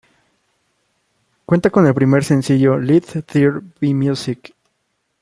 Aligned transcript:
Cuenta 1.45 1.69
con 1.69 1.85
el 1.85 1.93
primer 1.93 2.23
sencillo 2.23 2.75
"Let 2.79 3.03
there 3.27 3.61
be 3.79 3.93
music". 3.93 4.51